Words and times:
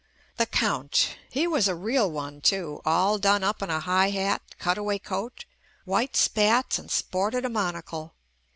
The 0.37 0.47
Count! 0.47 1.15
He 1.29 1.45
was 1.45 1.67
a 1.67 1.75
real 1.75 2.09
one, 2.09 2.41
too, 2.41 2.81
all 2.85 3.19
done 3.19 3.43
up 3.43 3.61
in 3.61 3.69
a 3.69 3.81
high 3.81 4.09
hat, 4.09 4.41
cutaway 4.57 4.97
coat, 4.97 5.45
white 5.85 6.15
spats 6.15 6.79
and 6.79 6.89
sported 6.89 7.45
a 7.45 7.49
monocle. 7.49 8.15